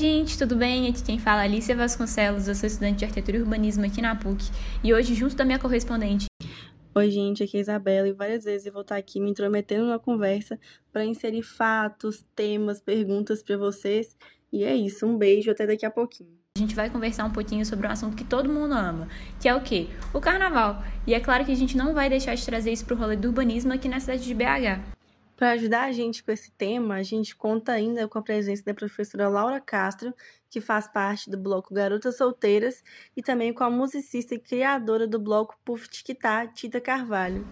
[0.00, 0.88] Gente, tudo bem?
[0.88, 4.16] Aqui quem fala é Alicia Vasconcelos, eu sou estudante de arquitetura e urbanismo aqui na
[4.16, 4.50] PUC
[4.82, 6.24] e hoje, junto da minha correspondente.
[6.94, 9.84] Oi, gente, aqui é a Isabela e várias vezes eu vou estar aqui me intrometendo
[9.84, 10.58] na conversa
[10.90, 14.16] para inserir fatos, temas, perguntas para vocês.
[14.50, 16.32] E é isso, um beijo, até daqui a pouquinho.
[16.56, 19.06] A gente vai conversar um pouquinho sobre um assunto que todo mundo ama,
[19.38, 19.86] que é o quê?
[20.14, 20.82] O carnaval.
[21.06, 23.16] E é claro que a gente não vai deixar de trazer isso para o rolê
[23.16, 24.98] do urbanismo aqui na cidade de BH.
[25.40, 28.74] Para ajudar a gente com esse tema, a gente conta ainda com a presença da
[28.74, 30.12] professora Laura Castro,
[30.50, 32.84] que faz parte do bloco Garotas Solteiras,
[33.16, 37.48] e também com a musicista e criadora do bloco Puff Tiquitá, Tita Carvalho.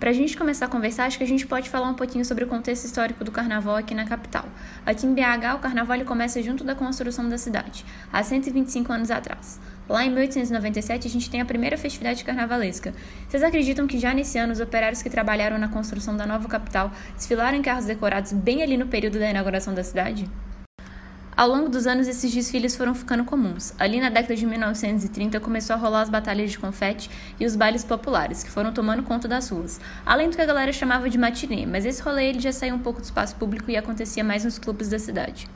[0.00, 2.42] Para a gente começar a conversar, acho que a gente pode falar um pouquinho sobre
[2.42, 4.46] o contexto histórico do carnaval aqui na capital.
[4.84, 9.60] Aqui em BH, o carnaval começa junto da construção da cidade, há 125 anos atrás.
[9.88, 12.94] Lá em 1897, a gente tem a primeira festividade carnavalesca.
[13.28, 16.92] Vocês acreditam que já nesse ano os operários que trabalharam na construção da nova capital
[17.16, 20.28] desfilaram em carros decorados bem ali no período da inauguração da cidade?
[21.34, 23.74] Ao longo dos anos, esses desfiles foram ficando comuns.
[23.78, 27.10] Ali na década de 1930 começou a rolar as batalhas de confete
[27.40, 29.80] e os bailes populares, que foram tomando conta das ruas.
[30.04, 32.78] Além do que a galera chamava de matinê, mas esse rolê ele já saiu um
[32.78, 35.48] pouco do espaço público e acontecia mais nos clubes da cidade.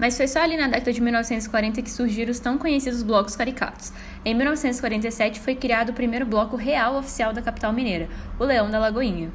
[0.00, 3.92] Mas foi só ali na década de 1940 que surgiram os tão conhecidos blocos caricatos.
[4.24, 8.78] Em 1947 foi criado o primeiro bloco real oficial da capital mineira, o Leão da
[8.78, 9.30] Lagoinha.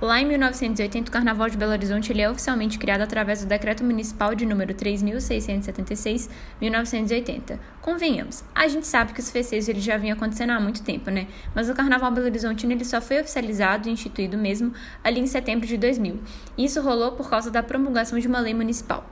[0.00, 3.82] Lá em 1980, o Carnaval de Belo Horizonte ele é oficialmente criado através do Decreto
[3.82, 7.58] Municipal de número 3.676-1980.
[7.80, 11.26] Convenhamos, a gente sabe que os festejos ele já vinham acontecendo há muito tempo, né?
[11.54, 15.66] Mas o Carnaval Belo Horizonte ele só foi oficializado e instituído mesmo ali em setembro
[15.66, 16.20] de 2000.
[16.58, 19.02] E isso rolou por causa da promulgação de uma lei municipal.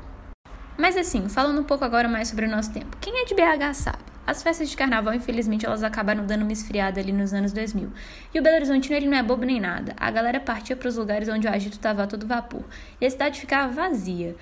[0.77, 3.73] Mas assim, falando um pouco agora mais sobre o nosso tempo, quem é de BH
[3.73, 4.14] sabe?
[4.27, 7.93] As festas de carnaval, infelizmente, elas acabaram dando uma esfriada ali nos anos 2000.
[8.33, 9.95] E o Belo Horizontino, ele não é bobo nem nada.
[9.99, 12.65] A galera partia para os lugares onde o agito estava a todo vapor.
[12.99, 14.35] E a cidade ficava vazia.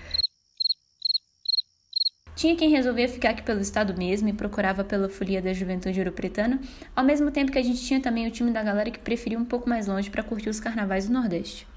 [2.36, 6.60] Tinha quem resolvia ficar aqui pelo estado mesmo e procurava pela folia da juventude europretana,
[6.94, 9.44] ao mesmo tempo que a gente tinha também o time da galera que preferia um
[9.44, 11.71] pouco mais longe para curtir os carnavais do Nordeste.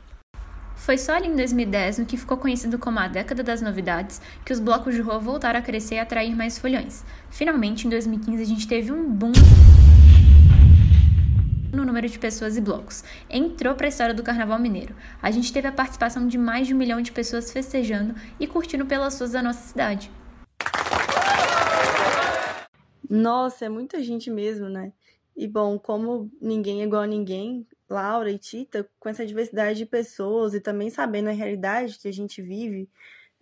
[0.85, 4.53] Foi só ali em 2010, no que ficou conhecido como a década das novidades, que
[4.53, 7.03] os blocos de rua voltaram a crescer e atrair mais folhões.
[7.31, 9.31] Finalmente, em 2015, a gente teve um boom
[11.73, 13.03] no número de pessoas e blocos.
[13.27, 14.95] Entrou para a história do Carnaval Mineiro.
[15.19, 18.85] A gente teve a participação de mais de um milhão de pessoas festejando e curtindo
[18.85, 20.11] pelas ruas da nossa cidade.
[23.09, 24.93] Nossa, é muita gente mesmo, né?
[25.35, 29.85] E bom, como ninguém é igual a ninguém, Laura e Tita, com essa diversidade de
[29.85, 32.89] pessoas e também sabendo a realidade que a gente vive,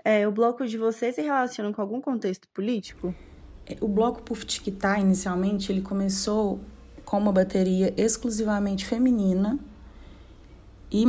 [0.03, 3.15] é, o bloco de vocês se relaciona com algum contexto político?
[3.65, 6.59] É, o bloco Puftiquitá, inicialmente, ele começou
[7.05, 9.57] com uma bateria exclusivamente feminina
[10.91, 11.05] e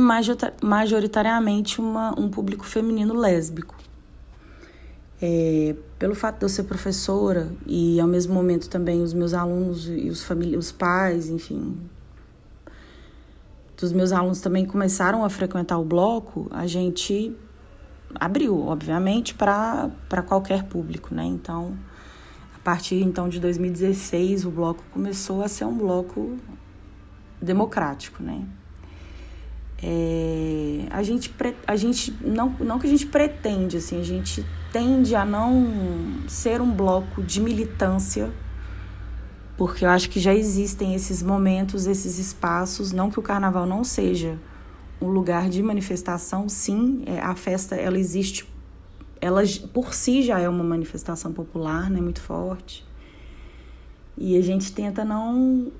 [0.63, 3.75] majoritariamente uma, um público feminino lésbico.
[5.21, 9.87] É, pelo fato de eu ser professora e ao mesmo momento também os meus alunos
[9.87, 11.77] e os, os pais, enfim,
[13.77, 17.35] dos meus alunos também começaram a frequentar o bloco, a gente
[18.13, 19.91] abriu, obviamente, para
[20.27, 21.25] qualquer público, né?
[21.25, 21.77] Então,
[22.55, 26.37] a partir então de 2016, o bloco começou a ser um bloco
[27.41, 28.45] democrático, né?
[29.83, 31.33] É, a gente,
[31.67, 36.61] a gente não, não que a gente pretende, assim, a gente tende a não ser
[36.61, 38.31] um bloco de militância
[39.57, 43.83] porque eu acho que já existem esses momentos, esses espaços, não que o carnaval não
[43.83, 44.37] seja
[45.01, 48.47] um lugar de manifestação, sim, é, a festa ela existe,
[49.21, 49.41] ela
[49.73, 52.85] por si já é uma manifestação popular, né, muito forte.
[54.17, 55.71] E a gente tenta não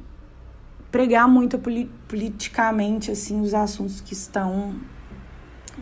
[0.92, 1.60] pregar muito
[2.07, 4.75] politicamente assim os assuntos que estão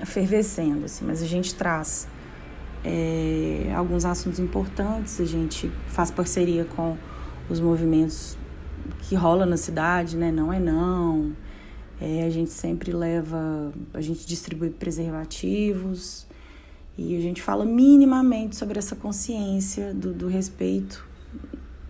[0.05, 2.07] fervescendo, assim, mas a gente traz
[2.83, 6.97] é, alguns assuntos importantes, a gente faz parceria com
[7.53, 8.37] os movimentos
[9.03, 10.31] que rola na cidade, né?
[10.31, 11.33] Não é não.
[12.01, 16.25] É, a gente sempre leva, a gente distribui preservativos
[16.97, 21.05] e a gente fala minimamente sobre essa consciência do, do respeito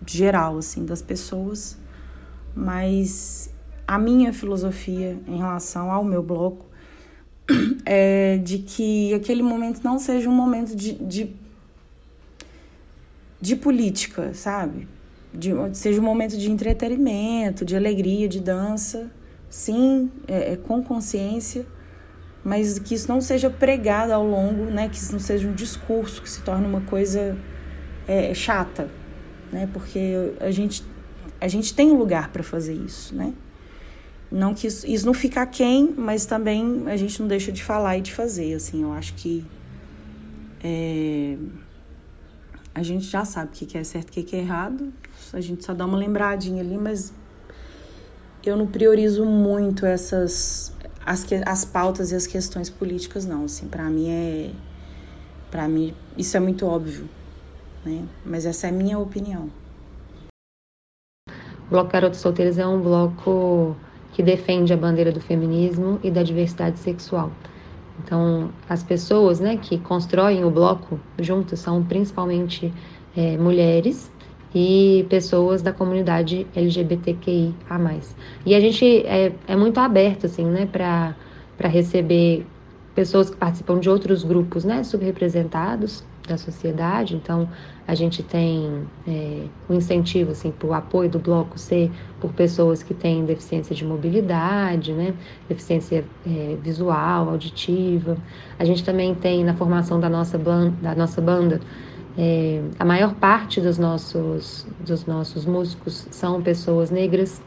[0.06, 1.78] geral, assim, das pessoas.
[2.54, 3.52] Mas
[3.88, 6.66] a minha filosofia em relação ao meu bloco
[7.84, 11.34] é de que aquele momento não seja um momento de, de,
[13.40, 14.93] de política, sabe?
[15.34, 19.10] De, seja um momento de entretenimento, de alegria, de dança,
[19.50, 21.66] sim, é, é, com consciência,
[22.44, 24.88] mas que isso não seja pregado ao longo, né?
[24.88, 27.36] Que isso não seja um discurso, que se torne uma coisa
[28.06, 28.88] é, chata,
[29.50, 29.68] né?
[29.72, 30.84] Porque a gente,
[31.40, 33.32] a gente tem um lugar para fazer isso, né?
[34.30, 37.98] Não que isso, isso não fica quem, mas também a gente não deixa de falar
[37.98, 38.82] e de fazer, assim.
[38.82, 39.44] Eu acho que
[40.62, 41.36] é,
[42.74, 44.92] a gente já sabe o que é certo e o que é errado.
[45.34, 47.12] A gente só dá uma lembradinha ali, mas
[48.46, 50.72] eu não priorizo muito essas
[51.04, 54.50] as, as pautas e as questões políticas não, assim, para mim é
[55.50, 57.08] para mim isso é muito óbvio,
[57.84, 58.06] né?
[58.24, 59.50] Mas essa é a minha opinião.
[61.66, 63.76] O Bloco Garotos Solteiras é um bloco
[64.12, 67.32] que defende a bandeira do feminismo e da diversidade sexual.
[67.98, 72.72] Então, as pessoas né, que constroem o bloco juntos são principalmente
[73.16, 74.10] é, mulheres
[74.54, 77.52] e pessoas da comunidade LGBTQIA+.
[78.46, 81.14] E a gente é, é muito aberto, assim, né, para
[81.68, 82.46] receber
[82.94, 87.16] pessoas que participam de outros grupos, né, subrepresentados da sociedade.
[87.16, 87.48] Então,
[87.86, 91.90] a gente tem é, um incentivo, assim, para o apoio do bloco ser
[92.20, 95.14] por pessoas que têm deficiência de mobilidade, né,
[95.48, 98.16] deficiência é, visual, auditiva.
[98.58, 101.60] A gente também tem na formação da nossa, da nossa banda
[102.16, 107.42] é, a maior parte dos nossos, dos nossos músicos são pessoas negras.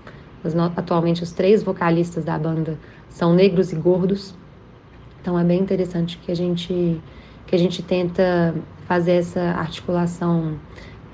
[0.75, 2.77] atualmente, os três vocalistas da banda
[3.09, 4.35] são negros e gordos.
[5.21, 7.01] Então, é bem interessante que a gente,
[7.45, 8.53] que a gente tenta
[8.85, 10.57] fazer essa articulação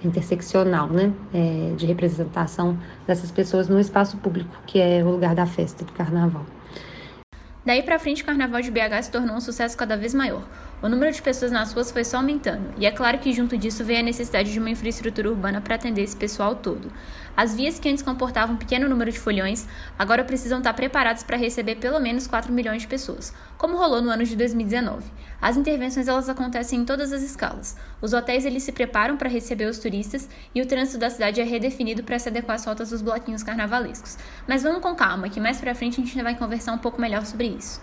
[0.04, 2.78] interseccional, né, é, de representação
[3.08, 6.46] dessas pessoas no espaço público, que é o lugar da festa do carnaval.
[7.66, 10.44] Daí para frente, o Carnaval de BH se tornou um sucesso cada vez maior.
[10.82, 13.86] O número de pessoas nas ruas foi só aumentando, e é claro que junto disso
[13.86, 16.92] veio a necessidade de uma infraestrutura urbana para atender esse pessoal todo.
[17.36, 21.36] As vias que antes comportavam um pequeno número de folhões agora precisam estar preparadas para
[21.36, 25.04] receber pelo menos 4 milhões de pessoas, como rolou no ano de 2019.
[25.42, 27.76] As intervenções elas acontecem em todas as escalas.
[28.00, 31.44] Os hotéis eles se preparam para receber os turistas e o trânsito da cidade é
[31.44, 34.18] redefinido para se adequar às rotas dos bloquinhos carnavalescos.
[34.48, 37.26] Mas vamos com calma, que mais para frente a gente vai conversar um pouco melhor
[37.26, 37.82] sobre isso.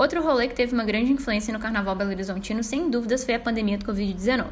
[0.00, 3.38] Outro rolê que teve uma grande influência no Carnaval Belo Horizontino, sem dúvidas, foi a
[3.38, 4.46] pandemia do Covid-19.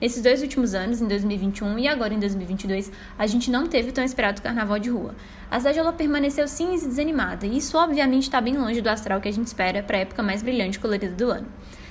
[0.00, 4.02] Nesses dois últimos anos, em 2021 e agora em 2022, a gente não teve tão
[4.02, 5.14] esperado carnaval de rua.
[5.50, 9.20] A cidade ela permaneceu cinza e desanimada, e isso obviamente está bem longe do astral
[9.20, 11.46] que a gente espera para a época mais brilhante e colorida do ano.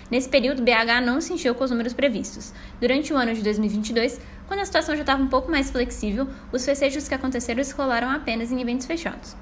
[0.09, 2.51] Nesse período, BH não se encheu com os números previstos.
[2.81, 6.65] Durante o ano de 2022, quando a situação já estava um pouco mais flexível, os
[6.65, 9.35] festejos que aconteceram se rolaram apenas em eventos fechados.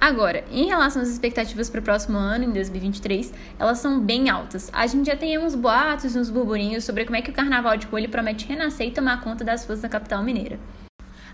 [0.00, 4.70] Agora, em relação às expectativas para o próximo ano, em 2023, elas são bem altas.
[4.72, 7.88] A gente já tem uns boatos, uns burburinhos sobre como é que o Carnaval de
[7.88, 10.58] Coelho promete renascer e tomar conta das ruas da capital mineira.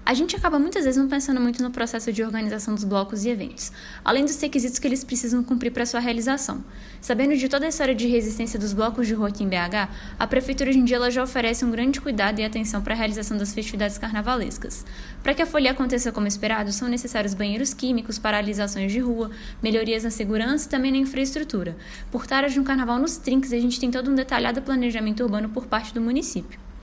[0.06, 3.30] A gente acaba muitas vezes não pensando muito no processo de organização dos blocos e
[3.30, 3.72] eventos,
[4.04, 6.62] além dos requisitos que eles precisam cumprir para sua realização.
[7.00, 10.26] Sabendo de toda a história de resistência dos blocos de rua aqui em BH, a
[10.26, 13.54] prefeitura hoje em dia já oferece um grande cuidado e atenção para a realização das
[13.54, 14.84] festividades carnavalescas.
[15.22, 19.30] Para que a folia aconteça como esperado, são necessários banheiros químicos, paralisações de rua,
[19.62, 21.78] melhorias na segurança e também na infraestrutura.
[22.12, 25.48] Por taras de um carnaval nos trinques, a gente tem todo um detalhado planejamento urbano
[25.48, 26.73] por parte do município.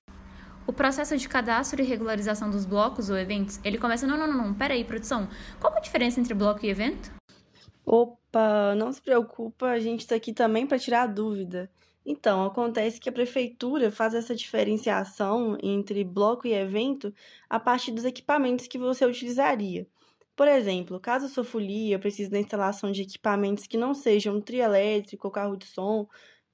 [0.68, 4.38] O processo de cadastro e regularização dos blocos ou eventos, ele começa, não, não, não,
[4.38, 5.28] não, peraí, produção,
[5.60, 7.12] qual é a diferença entre bloco e evento?
[7.86, 11.70] Opa, não se preocupa, a gente está aqui também para tirar a dúvida.
[12.06, 17.14] Então, acontece que a prefeitura faz essa diferenciação entre bloco e evento
[17.50, 19.88] a partir dos equipamentos que você utilizaria.
[20.36, 24.42] Por exemplo, caso a sua folia precise da instalação de equipamentos que não sejam um
[24.42, 26.08] trio elétrico ou carro de som,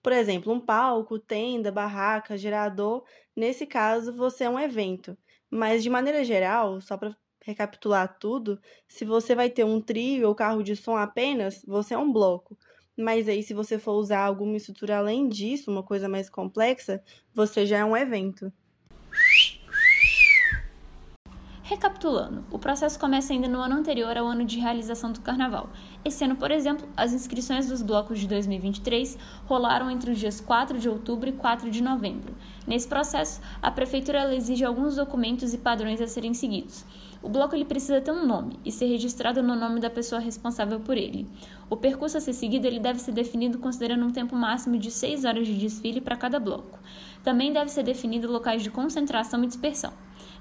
[0.07, 3.03] por exemplo, um palco, tenda, barraca, gerador,
[3.35, 5.17] nesse caso você é um evento.
[5.49, 10.33] Mas de maneira geral, só para recapitular tudo, se você vai ter um trio ou
[10.33, 12.57] carro de som apenas, você é um bloco.
[12.97, 17.65] Mas aí, se você for usar alguma estrutura além disso, uma coisa mais complexa, você
[17.65, 18.49] já é um evento.
[21.69, 25.69] Recapitulando, o processo começa ainda no ano anterior ao ano de realização do carnaval.
[26.05, 30.79] Esse ano, por exemplo, as inscrições dos blocos de 2023 rolaram entre os dias 4
[30.79, 32.33] de outubro e 4 de novembro.
[32.65, 36.85] Nesse processo, a prefeitura exige alguns documentos e padrões a serem seguidos.
[37.21, 40.79] O bloco ele precisa ter um nome e ser registrado no nome da pessoa responsável
[40.79, 41.27] por ele.
[41.69, 45.25] O percurso a ser seguido ele deve ser definido considerando um tempo máximo de 6
[45.25, 46.79] horas de desfile para cada bloco.
[47.25, 49.91] Também deve ser definido locais de concentração e dispersão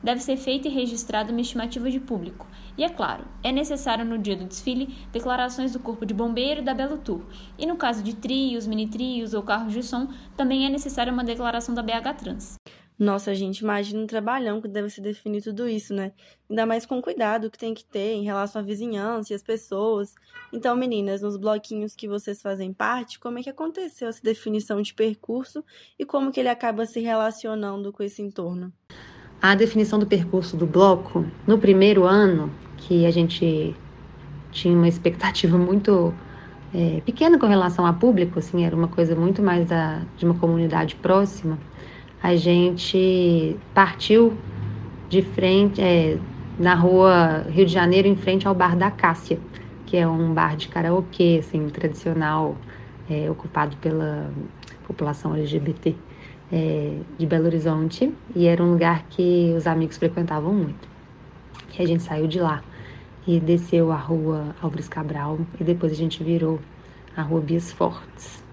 [0.07, 2.47] deve ser feita e registrada uma estimativa de público.
[2.79, 6.65] E é claro, é necessário no dia do desfile declarações do Corpo de Bombeiro e
[6.65, 7.23] da Belo Tour.
[7.59, 11.75] E no caso de trios, mini-trios ou carros de som, também é necessária uma declaração
[11.75, 12.55] da BH Trans.
[12.97, 16.13] Nossa, gente, imagina um trabalhão que deve se definir tudo isso, né?
[16.49, 19.43] Ainda mais com o cuidado que tem que ter em relação à vizinhança e às
[19.43, 20.15] pessoas.
[20.53, 24.95] Então, meninas, nos bloquinhos que vocês fazem parte, como é que aconteceu essa definição de
[24.95, 25.65] percurso
[25.99, 28.73] e como que ele acaba se relacionando com esse entorno?
[29.41, 33.77] A definição do percurso do bloco, no primeiro ano, que a gente
[34.51, 36.13] tinha uma expectativa muito
[36.75, 40.35] é, pequena com relação a público, assim, era uma coisa muito mais da, de uma
[40.35, 41.59] comunidade próxima,
[42.23, 44.37] a gente partiu
[45.09, 46.19] de frente, é,
[46.59, 49.39] na rua Rio de Janeiro, em frente ao Bar da Cássia,
[49.85, 52.57] que é um bar de karaokê, assim, tradicional,
[53.09, 54.31] é, ocupado pela
[54.87, 55.95] população LGBT
[56.53, 60.89] é, de Belo Horizonte, e era um lugar que os amigos frequentavam muito.
[61.79, 62.63] E a gente saiu de lá
[63.27, 66.61] e desceu a rua Álvares Cabral, e depois a gente virou
[67.17, 68.45] a rua Bias Fortes.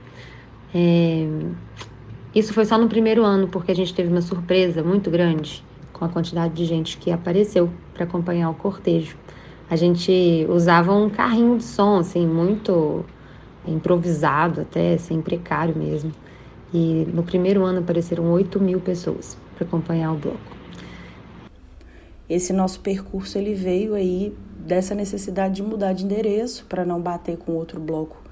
[0.74, 1.28] É,
[2.34, 6.04] isso foi só no primeiro ano, porque a gente teve uma surpresa muito grande com
[6.04, 9.16] a quantidade de gente que apareceu para acompanhar o cortejo.
[9.70, 13.06] A gente usava um carrinho de som, assim, muito
[13.66, 16.12] improvisado, até assim, precário mesmo.
[16.74, 20.58] E no primeiro ano apareceram 8 mil pessoas para acompanhar o bloco.
[22.28, 27.38] Esse nosso percurso ele veio aí dessa necessidade de mudar de endereço para não bater
[27.38, 28.24] com outro bloco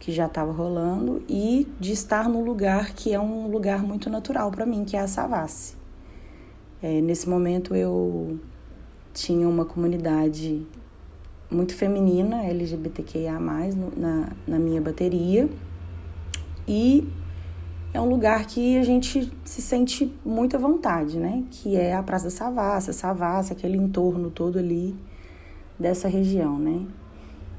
[0.00, 4.50] que já estava rolando e de estar num lugar que é um lugar muito natural
[4.50, 5.76] para mim, que é a Savassi.
[6.82, 8.38] É, nesse momento eu
[9.14, 10.66] tinha uma comunidade
[11.50, 13.38] muito feminina, LGBTQIA+,
[13.96, 15.48] na, na minha bateria,
[16.66, 17.08] e
[17.94, 21.44] é um lugar que a gente se sente muito à vontade, né?
[21.48, 24.96] Que é a Praça da Savassi, Savassi, aquele entorno todo ali
[25.78, 26.84] dessa região, né?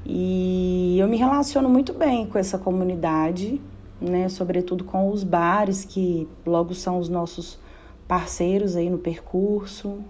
[0.04, 3.58] E eu me relaciono muito bem com essa comunidade,
[3.98, 4.28] né?
[4.28, 7.58] Sobretudo com os bares que logo são os nossos
[8.06, 10.00] parceiros aí no percurso,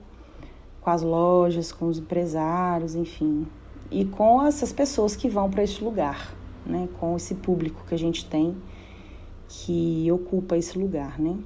[0.81, 3.47] com as lojas, com os empresários, enfim,
[3.93, 6.35] e com essas pessoas que vão para esse lugar,
[6.67, 6.89] né?
[6.99, 8.57] Com esse público que a gente tem
[9.49, 11.37] que ocupa esse lugar, né?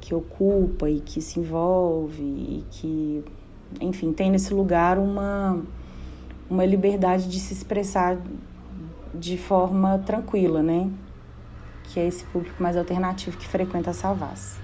[0.00, 3.24] Que ocupa e que se envolve e que,
[3.80, 5.62] enfim, tem nesse lugar uma
[6.50, 8.18] uma liberdade de se expressar
[9.14, 10.90] de forma tranquila, né?
[11.84, 14.58] Que é esse público mais alternativo que frequenta a Savas.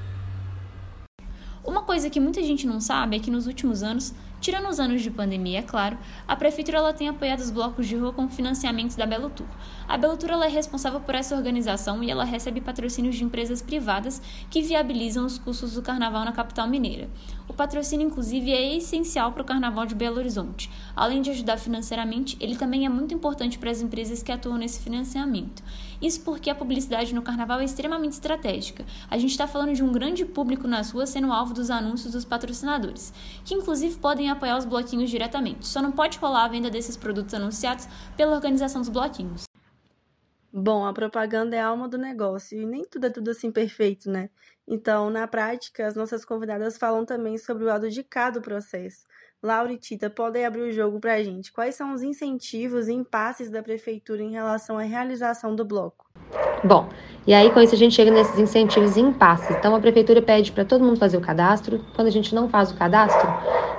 [1.62, 4.14] Uma coisa que muita gente não sabe é que nos últimos anos
[4.44, 5.96] Tirando os anos de pandemia, é claro,
[6.28, 9.46] a prefeitura ela tem apoiado os blocos de rua com financiamentos da Belo Tour.
[9.88, 13.62] A Belo Tour ela é responsável por essa organização e ela recebe patrocínios de empresas
[13.62, 14.20] privadas
[14.50, 17.08] que viabilizam os custos do carnaval na capital mineira.
[17.48, 20.70] O patrocínio, inclusive, é essencial para o carnaval de Belo Horizonte.
[20.94, 24.80] Além de ajudar financeiramente, ele também é muito importante para as empresas que atuam nesse
[24.80, 25.62] financiamento.
[26.02, 28.84] Isso porque a publicidade no carnaval é extremamente estratégica.
[29.10, 32.26] A gente está falando de um grande público nas ruas sendo alvo dos anúncios dos
[32.26, 35.66] patrocinadores, que inclusive podem apoiar os bloquinhos diretamente.
[35.66, 39.44] Só não pode rolar a venda desses produtos anunciados pela organização dos bloquinhos.
[40.52, 44.08] Bom, a propaganda é a alma do negócio e nem tudo é tudo assim perfeito,
[44.08, 44.30] né?
[44.68, 49.04] Então, na prática, as nossas convidadas falam também sobre o lado de cá do processo.
[49.42, 51.52] Laura e Tita, podem abrir o jogo para a gente.
[51.52, 56.06] Quais são os incentivos e impasses da prefeitura em relação à realização do bloco?
[56.64, 56.88] Bom,
[57.26, 59.54] e aí com isso a gente chega nesses incentivos e impasses.
[59.54, 61.84] Então a prefeitura pede para todo mundo fazer o cadastro.
[61.94, 63.28] Quando a gente não faz o cadastro,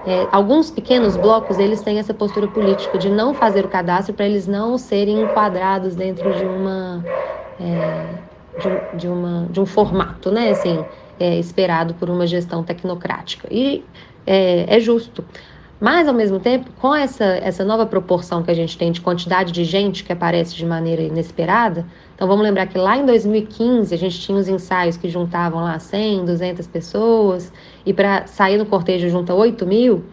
[0.05, 4.25] é, alguns pequenos blocos eles têm essa postura política de não fazer o cadastro para
[4.27, 7.07] eles não serem enquadrados dentro de uma
[7.59, 8.19] é,
[8.55, 10.49] de, de, uma de um formato, né?
[10.49, 10.87] Assim,
[11.19, 13.47] é, esperado por uma gestão tecnocrática.
[13.51, 13.89] E
[14.25, 15.27] é, é justo.
[15.79, 19.51] Mas, ao mesmo tempo, com essa, essa nova proporção que a gente tem de quantidade
[19.51, 23.97] de gente que aparece de maneira inesperada, então vamos lembrar que lá em 2015 a
[23.97, 27.51] gente tinha os ensaios que juntavam lá 100, 200 pessoas,
[27.85, 30.05] e para sair no cortejo junta 8 mil,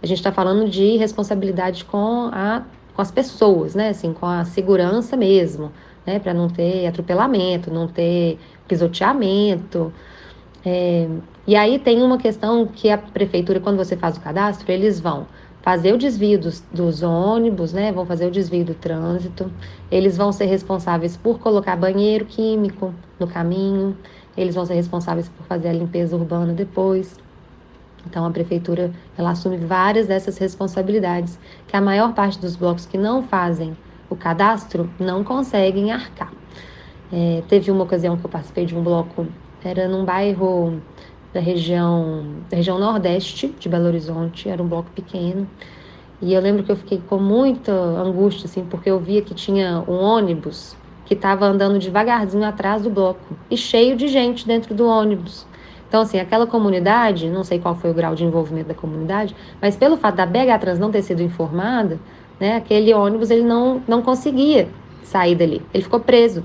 [0.00, 2.62] a gente está falando de responsabilidade com, a,
[2.94, 3.88] com as pessoas, né?
[3.88, 5.72] Assim, com a segurança mesmo,
[6.06, 6.20] né?
[6.20, 9.92] Para não ter atropelamento, não ter pisoteamento.
[10.64, 11.08] É,
[11.48, 15.26] e aí tem uma questão que a prefeitura, quando você faz o cadastro, eles vão
[15.62, 17.90] fazer o desvio dos, dos, ônibus, né?
[17.90, 19.50] Vão fazer o desvio do trânsito.
[19.90, 23.96] Eles vão ser responsáveis por colocar banheiro químico no caminho.
[24.36, 27.18] Eles vão ser responsáveis por fazer a limpeza urbana depois.
[28.06, 32.98] Então a prefeitura ela assume várias dessas responsabilidades que a maior parte dos blocos que
[32.98, 33.74] não fazem
[34.10, 36.30] o cadastro não conseguem arcar.
[37.10, 39.26] É, teve uma ocasião que eu participei de um bloco,
[39.64, 40.80] era num bairro
[41.38, 45.48] da região, da região nordeste de Belo Horizonte, era um bloco pequeno.
[46.20, 49.84] E eu lembro que eu fiquei com muita angústia, assim, porque eu via que tinha
[49.86, 50.76] um ônibus
[51.06, 55.46] que estava andando devagarzinho atrás do bloco e cheio de gente dentro do ônibus.
[55.88, 59.76] Então, assim, aquela comunidade, não sei qual foi o grau de envolvimento da comunidade, mas
[59.76, 62.00] pelo fato da BH Trans não ter sido informada,
[62.38, 64.68] né, aquele ônibus ele não, não conseguia
[65.04, 66.44] sair dali, ele ficou preso.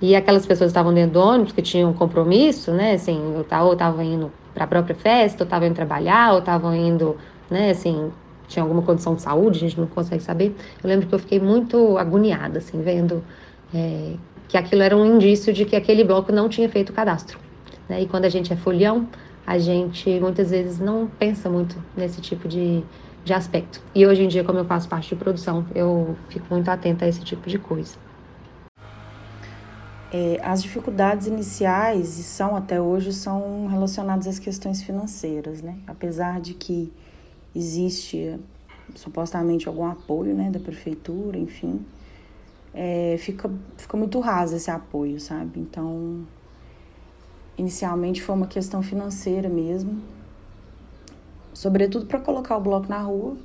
[0.00, 4.32] E aquelas pessoas estavam dentro do ônibus, que tinham compromisso, né, assim, ou estavam indo
[4.54, 7.16] para a própria festa, ou estavam indo trabalhar, ou estavam indo,
[7.50, 8.10] né, assim,
[8.46, 10.56] tinha alguma condição de saúde, a gente não consegue saber.
[10.82, 13.22] Eu lembro que eu fiquei muito agoniada, assim, vendo
[13.74, 14.14] é,
[14.48, 17.38] que aquilo era um indício de que aquele bloco não tinha feito o cadastro.
[17.88, 18.02] Né?
[18.02, 19.08] E quando a gente é folião,
[19.46, 22.82] a gente muitas vezes não pensa muito nesse tipo de,
[23.24, 23.80] de aspecto.
[23.94, 27.08] E hoje em dia, como eu faço parte de produção, eu fico muito atenta a
[27.08, 28.07] esse tipo de coisa.
[30.10, 35.78] É, as dificuldades iniciais, e são até hoje, são relacionadas às questões financeiras, né?
[35.86, 36.90] Apesar de que
[37.54, 38.38] existe
[38.94, 41.84] supostamente algum apoio né, da prefeitura, enfim,
[42.72, 45.60] é, fica, fica muito raso esse apoio, sabe?
[45.60, 46.26] Então,
[47.56, 50.00] inicialmente foi uma questão financeira mesmo,
[51.52, 53.36] sobretudo para colocar o bloco na rua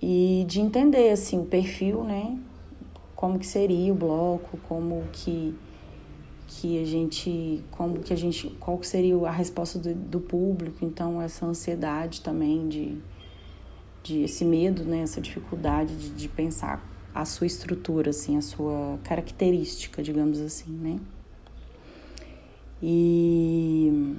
[0.00, 2.38] e de entender assim o perfil, né?
[3.18, 5.52] Como que seria o bloco, como que
[6.46, 10.84] que a gente, como que a gente, qual que seria a resposta do, do público,
[10.84, 12.96] então essa ansiedade também de,
[14.04, 16.80] de esse medo, né, essa dificuldade de, de pensar
[17.12, 21.00] a sua estrutura, assim, a sua característica, digamos assim, né?
[22.80, 24.16] E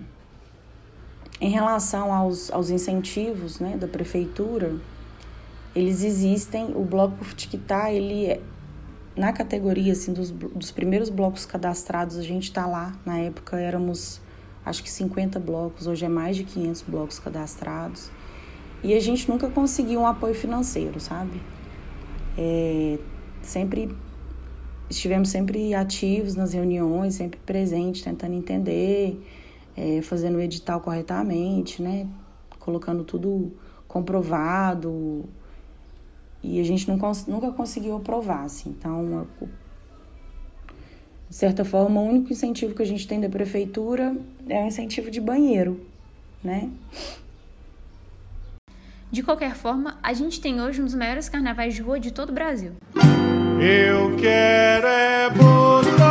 [1.40, 4.76] em relação aos, aos incentivos, né, da prefeitura,
[5.74, 8.42] eles existem, o Bloco Futiquitá, ele é,
[9.20, 12.98] na categoria assim dos, dos primeiros blocos cadastrados, a gente está lá.
[13.06, 14.22] Na época éramos
[14.66, 18.10] acho que 50 blocos, hoje é mais de 500 blocos cadastrados.
[18.82, 21.42] E a gente nunca conseguiu um apoio financeiro, sabe?
[22.38, 22.98] É,
[23.42, 23.94] sempre
[24.90, 29.22] estivemos sempre ativos nas reuniões, sempre presentes, tentando entender,
[29.76, 32.08] é, fazendo o edital corretamente, né?
[32.58, 33.52] Colocando tudo
[33.86, 35.26] comprovado,
[36.44, 36.98] e a gente não,
[37.28, 38.70] nunca conseguiu aprovar, assim.
[38.70, 39.28] Então,
[41.30, 44.16] de certa forma, o único incentivo que a gente tem da prefeitura
[44.48, 45.86] é o incentivo de banheiro,
[46.44, 46.70] né?
[49.12, 52.30] De qualquer forma, a gente tem hoje um dos maiores carnavais de rua de todo
[52.30, 52.74] o Brasil.
[53.60, 56.09] Eu quero é botar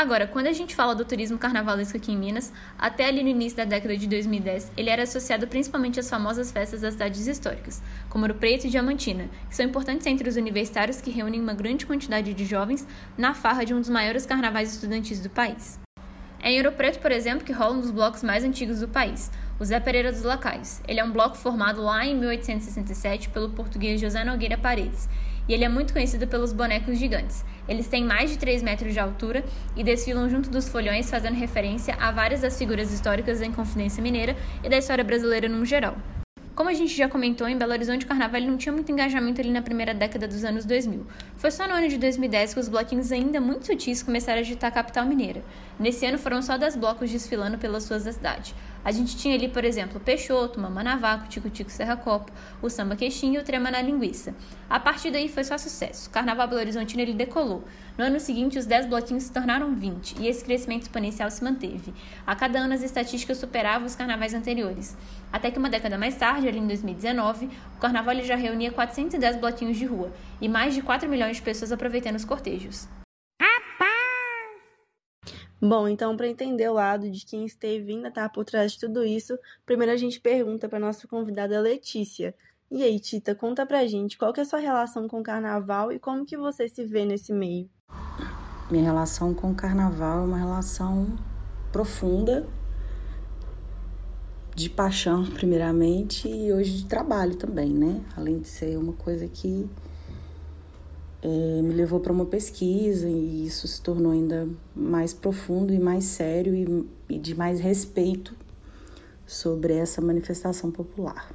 [0.00, 3.58] Agora, quando a gente fala do turismo carnavalesco aqui em Minas, até ali no início
[3.58, 8.24] da década de 2010, ele era associado principalmente às famosas festas das cidades históricas, como
[8.24, 12.32] Ouro Preto e Diamantina, que são importantes entre os universitários que reúnem uma grande quantidade
[12.32, 15.78] de jovens na farra de um dos maiores carnavais estudantis do país.
[16.42, 19.30] É em Ouro Preto, por exemplo, que rola um dos blocos mais antigos do país,
[19.58, 20.80] o Zé Pereira dos Lacais.
[20.88, 25.06] Ele é um bloco formado lá em 1867 pelo português José Nogueira Paredes,
[25.50, 27.44] e ele é muito conhecido pelos bonecos gigantes.
[27.68, 29.44] Eles têm mais de 3 metros de altura
[29.76, 34.36] e desfilam junto dos folhões, fazendo referência a várias das figuras históricas da Inconfidência Mineira
[34.62, 35.96] e da história brasileira no geral.
[36.54, 39.50] Como a gente já comentou, em Belo Horizonte o carnaval não tinha muito engajamento ali
[39.50, 41.04] na primeira década dos anos 2000.
[41.36, 44.68] Foi só no ano de 2010 que os bloquinhos ainda muito sutis começaram a agitar
[44.68, 45.42] a capital mineira.
[45.78, 48.54] Nesse ano foram só 10 blocos desfilando pelas ruas da cidade.
[48.84, 53.34] A gente tinha ali, por exemplo, Peixoto, Mamanavaco, Tico Tico Serra Copo, o Samba Queixinho
[53.34, 54.34] e o Trema na Linguiça.
[54.68, 56.08] A partir daí foi só sucesso.
[56.08, 57.64] O Carnaval Belo Horizontino ele decolou.
[57.98, 61.92] No ano seguinte, os 10 bloquinhos se tornaram 20 e esse crescimento exponencial se manteve.
[62.26, 64.96] A cada ano as estatísticas superavam os carnavais anteriores.
[65.32, 69.76] Até que uma década mais tarde, ali em 2019, o Carnaval já reunia 410 bloquinhos
[69.76, 72.88] de rua e mais de 4 milhões de pessoas aproveitando os cortejos.
[75.62, 79.04] Bom, então, para entender o lado de quem esteve ainda tá por trás de tudo
[79.04, 82.34] isso, primeiro a gente pergunta para nossa convidada Letícia.
[82.70, 85.92] E aí, Tita, conta pra gente qual que é a sua relação com o carnaval
[85.92, 87.68] e como que você se vê nesse meio?
[88.70, 91.14] Minha relação com o carnaval é uma relação
[91.70, 92.48] profunda,
[94.54, 98.02] de paixão, primeiramente, e hoje de trabalho também, né?
[98.16, 99.68] Além de ser uma coisa que
[101.22, 106.04] é, me levou para uma pesquisa e isso se tornou ainda mais profundo e mais
[106.04, 108.34] sério e, e de mais respeito
[109.26, 111.30] sobre essa manifestação popular.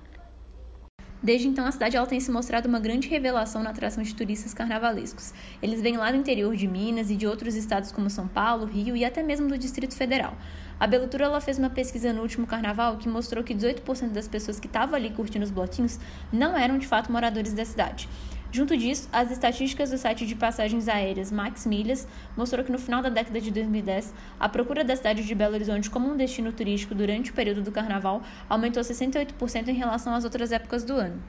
[1.26, 4.54] Desde então, a cidade ela tem se mostrado uma grande revelação na atração de turistas
[4.54, 5.34] carnavalescos.
[5.60, 8.96] Eles vêm lá do interior de Minas e de outros estados como São Paulo, Rio
[8.96, 10.38] e até mesmo do Distrito Federal.
[10.80, 14.60] A Belutura ela fez uma pesquisa no último carnaval que mostrou que 18% das pessoas
[14.60, 16.00] que estavam ali curtindo os bloquinhos
[16.32, 18.08] não eram de fato moradores da cidade.
[18.56, 23.02] Junto disso, as estatísticas do site de passagens aéreas Max Milhas mostrou que no final
[23.02, 26.96] da década de 2010, a procura da cidade de Belo Horizonte como um destino turístico
[26.96, 31.22] durante o período do carnaval aumentou 68% em relação às outras épocas do ano.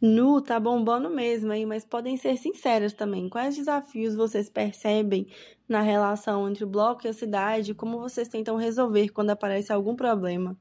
[0.00, 3.28] Nu tá bombando mesmo aí, mas podem ser sinceras também.
[3.28, 5.26] Quais desafios vocês percebem
[5.68, 7.74] na relação entre o bloco e a cidade?
[7.74, 10.56] Como vocês tentam resolver quando aparece algum problema?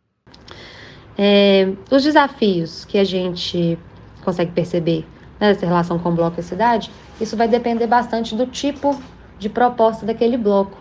[1.18, 3.80] É, os desafios que a gente
[4.26, 5.06] consegue perceber
[5.40, 9.00] nessa né, relação com o bloco e cidade, isso vai depender bastante do tipo
[9.38, 10.78] de proposta daquele bloco.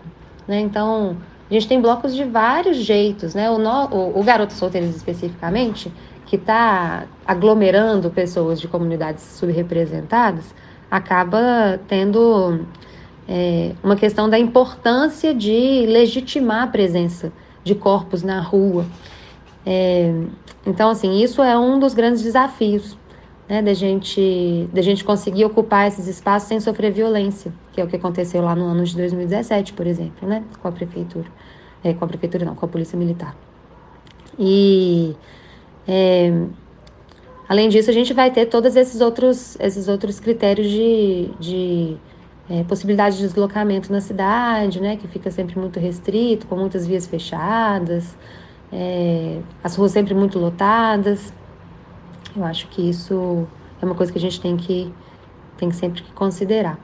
[0.47, 0.59] Né?
[0.59, 1.17] Então,
[1.49, 3.33] a gente tem blocos de vários jeitos.
[3.33, 3.49] Né?
[3.49, 5.91] O, no, o, o Garoto Solteiros especificamente,
[6.25, 10.53] que está aglomerando pessoas de comunidades subrepresentadas,
[10.91, 12.65] acaba tendo
[13.27, 17.31] é, uma questão da importância de legitimar a presença
[17.63, 18.85] de corpos na rua.
[19.65, 20.13] É,
[20.65, 22.97] então, assim, isso é um dos grandes desafios
[23.49, 27.87] né, da gente, da gente conseguir ocupar esses espaços sem sofrer violência, que é o
[27.87, 31.25] que aconteceu lá no ano de 2017, por exemplo, né, com a prefeitura,
[31.83, 33.35] é, com a prefeitura não, com a polícia militar.
[34.37, 35.15] E
[35.87, 36.31] é,
[37.49, 41.97] além disso, a gente vai ter todos esses outros, esses outros critérios de, de
[42.47, 47.07] é, possibilidade de deslocamento na cidade, né, que fica sempre muito restrito, com muitas vias
[47.07, 48.15] fechadas,
[48.71, 51.33] é, as ruas sempre muito lotadas.
[52.35, 53.47] Eu acho que isso
[53.81, 54.93] é uma coisa que a gente tem que,
[55.57, 56.77] tem sempre que considerar.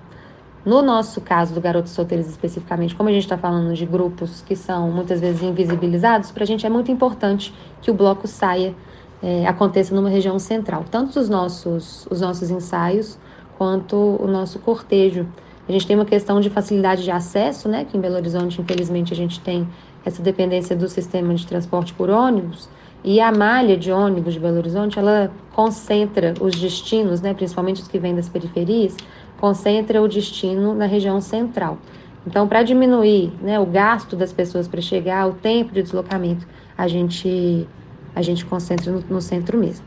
[0.66, 4.56] No nosso caso do Garotos Solteiros especificamente, como a gente está falando de grupos que
[4.56, 8.74] são muitas vezes invisibilizados, para a gente é muito importante que o bloco saia
[9.22, 13.18] é, aconteça numa região central, tanto os nossos, os nossos ensaios
[13.58, 15.28] quanto o nosso cortejo.
[15.68, 17.86] A gente tem uma questão de facilidade de acesso, né?
[17.86, 19.68] Que em Belo Horizonte, infelizmente, a gente tem
[20.04, 22.70] essa dependência do sistema de transporte por ônibus.
[23.08, 27.88] E a malha de ônibus de Belo Horizonte, ela concentra os destinos, né, principalmente os
[27.88, 28.98] que vêm das periferias,
[29.40, 31.78] concentra o destino na região central.
[32.26, 36.88] Então, para diminuir né, o gasto das pessoas para chegar, o tempo de deslocamento, a
[36.88, 37.68] gente
[38.16, 39.86] a gente concentra no, no centro mesmo.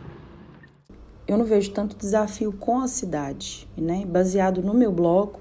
[1.27, 4.05] Eu não vejo tanto desafio com a cidade, né?
[4.07, 5.41] Baseado no meu bloco,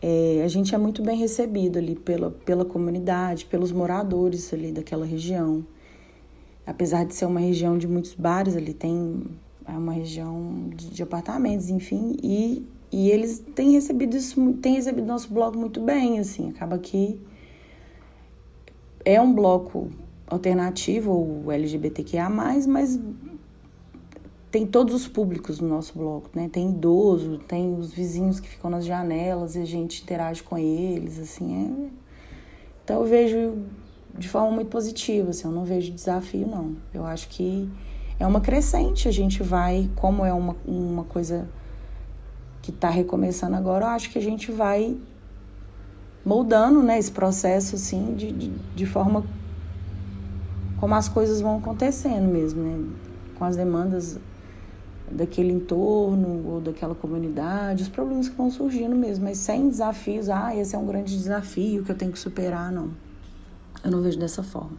[0.00, 5.04] é, a gente é muito bem recebido ali pela, pela comunidade, pelos moradores ali daquela
[5.04, 5.66] região.
[6.66, 9.22] Apesar de ser uma região de muitos bares, ali tem
[9.66, 15.06] é uma região de, de apartamentos, enfim, e, e eles têm recebido isso, têm recebido
[15.06, 17.20] nosso bloco muito bem, assim, acaba que
[19.04, 19.90] é um bloco
[20.26, 22.98] alternativo ou LGBTQIA+, mas
[24.50, 26.48] tem todos os públicos no nosso bloco, né?
[26.48, 31.18] Tem idoso, tem os vizinhos que ficam nas janelas e a gente interage com eles,
[31.18, 31.90] assim, é...
[32.84, 33.54] Então eu vejo
[34.18, 36.76] de forma muito positiva, assim, eu não vejo desafio, não.
[36.92, 37.68] Eu acho que
[38.18, 41.48] é uma crescente, a gente vai, como é uma, uma coisa
[42.62, 44.96] que está recomeçando agora, eu acho que a gente vai
[46.24, 49.24] moldando, né, esse processo, assim, de, de, de forma
[50.80, 52.84] como as coisas vão acontecendo mesmo, né?
[53.38, 54.18] Com as demandas
[55.10, 60.54] daquele entorno ou daquela comunidade, os problemas que vão surgindo mesmo, mas sem desafios, ah,
[60.54, 62.90] esse é um grande desafio que eu tenho que superar, não.
[63.86, 64.76] Eu não vejo dessa forma.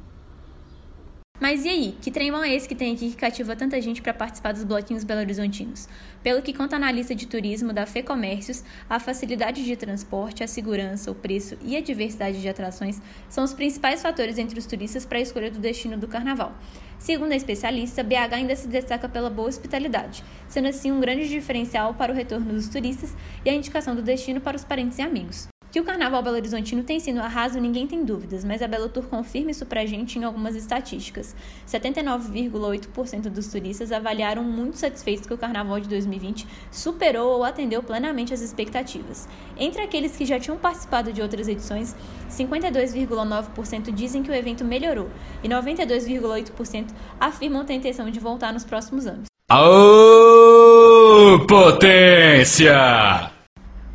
[1.39, 4.13] Mas e aí, que tremão é esse que tem aqui que cativa tanta gente para
[4.13, 5.87] participar dos bloquinhos belo-horizontinos?
[6.21, 10.47] Pelo que conta a analista de turismo da Fê Comércios, a facilidade de transporte, a
[10.47, 15.05] segurança, o preço e a diversidade de atrações são os principais fatores entre os turistas
[15.05, 16.53] para a escolha do destino do carnaval.
[16.99, 21.93] Segundo a especialista, BH ainda se destaca pela boa hospitalidade, sendo assim um grande diferencial
[21.93, 23.15] para o retorno dos turistas
[23.45, 25.47] e a indicação do destino para os parentes e amigos.
[25.71, 29.03] Que o carnaval Belo Horizontino tem sido arraso, ninguém tem dúvidas, mas a Belo Tour
[29.05, 31.35] confirma isso pra gente em algumas estatísticas.
[31.67, 38.33] 79,8% dos turistas avaliaram muito satisfeitos que o carnaval de 2020 superou ou atendeu plenamente
[38.33, 39.27] as expectativas.
[39.57, 41.95] Entre aqueles que já tinham participado de outras edições,
[42.29, 45.09] 52,9% dizem que o evento melhorou
[45.43, 46.87] e 92,8%
[47.19, 49.25] afirmam ter intenção de voltar nos próximos anos.
[49.49, 53.36] Aô, potência!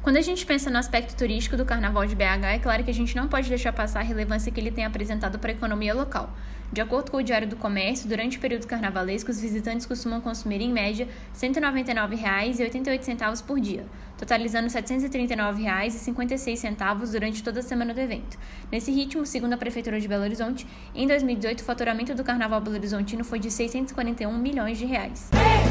[0.03, 2.95] Quando a gente pensa no aspecto turístico do Carnaval de BH, é claro que a
[2.95, 6.29] gente não pode deixar passar a relevância que ele tem apresentado para a economia local.
[6.73, 10.61] De acordo com o Diário do Comércio, durante o período carnavalesco, os visitantes costumam consumir,
[10.61, 11.13] em média, R$
[11.49, 13.87] 199,88 por dia,
[14.19, 18.37] totalizando R$ 739,56 durante toda a semana do evento.
[18.73, 22.75] Nesse ritmo, segundo a Prefeitura de Belo Horizonte, em 2018 o faturamento do Carnaval Belo
[22.75, 25.31] Horizontino foi de 641 milhões de reais.
[25.33, 25.63] Ei,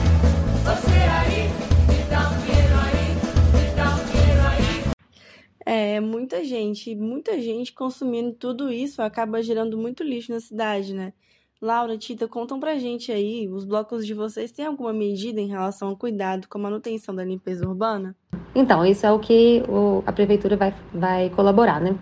[5.65, 11.13] É, muita gente, muita gente consumindo tudo isso acaba gerando muito lixo na cidade, né?
[11.61, 15.89] Laura, Tita, contam pra gente aí, os blocos de vocês têm alguma medida em relação
[15.89, 18.15] ao cuidado com a manutenção da limpeza urbana?
[18.55, 21.95] Então, isso é o que o, a prefeitura vai, vai colaborar, né?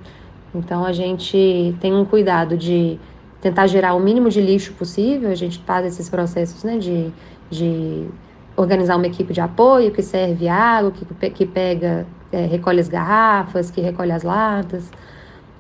[0.55, 2.97] Então, a gente tem um cuidado de
[3.41, 7.11] tentar gerar o mínimo de lixo possível, a gente faz esses processos né, de,
[7.49, 8.07] de
[8.55, 13.71] organizar uma equipe de apoio que serve água, que, que pega, é, recolhe as garrafas,
[13.71, 14.91] que recolhe as latas.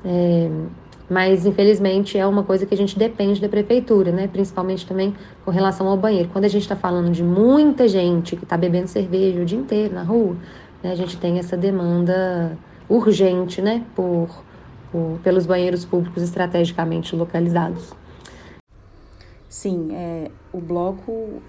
[0.03, 0.49] É,
[1.09, 4.27] mas infelizmente é uma coisa que a gente depende da prefeitura, né?
[4.27, 6.29] Principalmente também com relação ao banheiro.
[6.31, 9.95] Quando a gente está falando de muita gente que está bebendo cerveja o dia inteiro
[9.95, 10.35] na rua,
[10.83, 10.91] né?
[10.91, 12.55] a gente tem essa demanda
[12.87, 13.83] urgente, né?
[13.95, 14.29] Por,
[14.91, 17.91] por pelos banheiros públicos estrategicamente localizados.
[19.47, 21.41] Sim, é, o bloco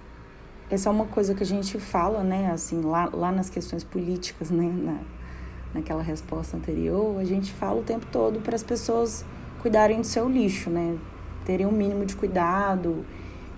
[0.71, 2.49] essa é uma coisa que a gente fala, né?
[2.51, 4.71] Assim, lá, lá nas questões políticas, né?
[4.73, 4.99] Na,
[5.73, 9.25] naquela resposta anterior, a gente fala o tempo todo para as pessoas
[9.61, 10.97] cuidarem do seu lixo, né?
[11.45, 13.05] Terem um mínimo de cuidado.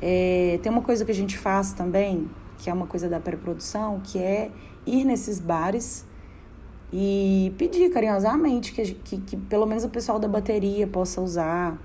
[0.01, 4.01] É, tem uma coisa que a gente faz também, que é uma coisa da pré-produção,
[4.03, 4.51] que é
[4.85, 6.05] ir nesses bares
[6.91, 11.79] e pedir carinhosamente que, que, que pelo menos o pessoal da bateria possa usar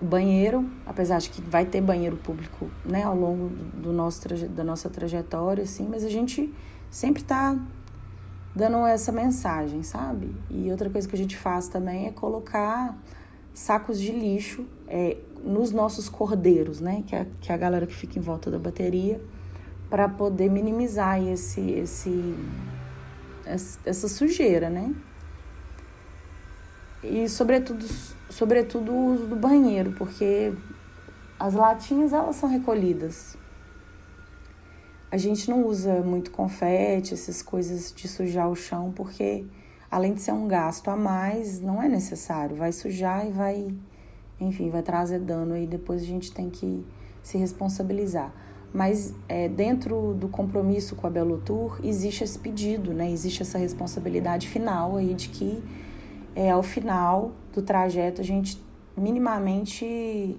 [0.00, 4.88] banheiro, apesar de que vai ter banheiro público né, ao longo do nosso, da nossa
[4.88, 6.52] trajetória, assim, mas a gente
[6.90, 7.56] sempre está
[8.54, 10.34] dando essa mensagem, sabe?
[10.50, 12.96] E outra coisa que a gente faz também é colocar
[13.52, 17.02] sacos de lixo é, nos nossos cordeiros, né?
[17.06, 19.20] Que é, que é a galera que fica em volta da bateria,
[19.90, 22.34] para poder minimizar esse, esse,
[23.44, 24.94] essa sujeira, né?
[27.02, 27.86] E sobretudo,
[28.30, 30.52] sobretudo o uso do banheiro, porque
[31.38, 33.36] as latinhas elas são recolhidas
[35.10, 39.44] a gente não usa muito confete, essas coisas de sujar o chão, porque
[39.90, 42.54] além de ser um gasto a mais, não é necessário.
[42.54, 43.74] Vai sujar e vai,
[44.38, 46.84] enfim, vai trazer dano aí depois a gente tem que
[47.22, 48.32] se responsabilizar.
[48.72, 53.10] Mas é, dentro do compromisso com a Belo Tour existe esse pedido, né?
[53.10, 55.62] Existe essa responsabilidade final aí de que
[56.36, 58.62] é, ao final do trajeto a gente
[58.96, 60.36] minimamente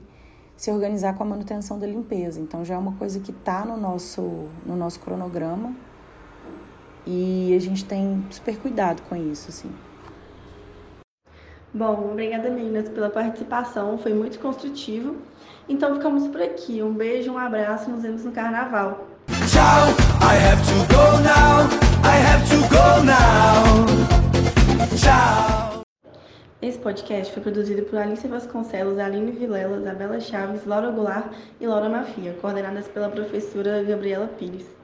[0.56, 2.40] se organizar com a manutenção da limpeza.
[2.40, 5.74] Então já é uma coisa que está no nosso, no nosso cronograma
[7.06, 9.72] e a gente tem super cuidado com isso, assim.
[11.74, 15.16] Bom, obrigada meninas pela participação, foi muito construtivo.
[15.68, 16.82] Então ficamos por aqui.
[16.82, 19.08] Um beijo, um abraço, nos vemos no carnaval.
[19.48, 19.88] Tchau,
[20.22, 21.70] I have to go now.
[22.04, 23.86] I have to go now.
[24.98, 25.69] Tchau.
[26.62, 31.88] Esse podcast foi produzido por Alice Vasconcelos, Aline Vilela, Isabela Chaves, Laura Goulart e Laura
[31.88, 34.79] Mafia, coordenadas pela professora Gabriela Pires.